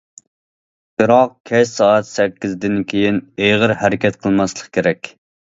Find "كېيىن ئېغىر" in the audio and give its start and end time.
2.93-3.75